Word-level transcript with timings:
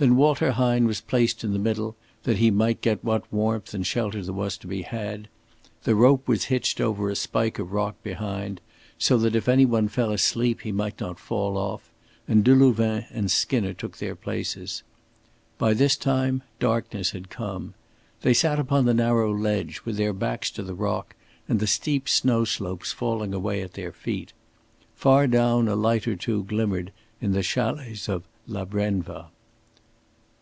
Then 0.00 0.14
Walter 0.14 0.52
Hine 0.52 0.86
was 0.86 1.00
placed 1.00 1.42
in 1.42 1.52
the 1.52 1.58
middle 1.58 1.96
that 2.22 2.36
he 2.36 2.52
might 2.52 2.80
get 2.82 3.02
what 3.02 3.24
warmth 3.32 3.74
and 3.74 3.84
shelter 3.84 4.22
was 4.32 4.56
to 4.58 4.68
be 4.68 4.82
had, 4.82 5.26
the 5.82 5.96
rope 5.96 6.28
was 6.28 6.44
hitched 6.44 6.80
over 6.80 7.10
a 7.10 7.16
spike 7.16 7.58
of 7.58 7.72
rock 7.72 8.00
behind, 8.04 8.60
so 8.96 9.18
that 9.18 9.34
if 9.34 9.48
any 9.48 9.66
one 9.66 9.88
fell 9.88 10.12
asleep 10.12 10.60
he 10.60 10.70
might 10.70 11.00
not 11.00 11.18
fall 11.18 11.56
off, 11.56 11.90
and 12.28 12.44
Delouvain 12.44 13.06
and 13.10 13.28
Skinner 13.28 13.72
took 13.74 13.96
their 13.98 14.14
places. 14.14 14.84
By 15.58 15.74
this 15.74 15.96
time 15.96 16.44
darkness 16.60 17.10
had 17.10 17.28
come. 17.28 17.74
They 18.22 18.34
sat 18.34 18.60
upon 18.60 18.84
the 18.84 18.94
narrow 18.94 19.34
ledge 19.36 19.82
with 19.84 19.96
their 19.96 20.12
backs 20.12 20.52
to 20.52 20.62
the 20.62 20.74
rock 20.74 21.16
and 21.48 21.58
the 21.58 21.66
steep 21.66 22.08
snow 22.08 22.44
slopes 22.44 22.92
falling 22.92 23.34
away 23.34 23.62
at 23.62 23.72
their 23.74 23.90
feet. 23.90 24.32
Far 24.94 25.26
down 25.26 25.66
a 25.66 25.74
light 25.74 26.06
or 26.06 26.14
two 26.14 26.44
glimmered 26.44 26.92
in 27.20 27.32
the 27.32 27.42
chalets 27.42 28.08
of 28.08 28.22
La 28.46 28.64
Brenva. 28.64 29.30